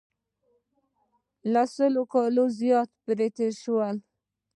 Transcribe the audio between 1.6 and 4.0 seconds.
سلو کالو زیات پرې تېر شول.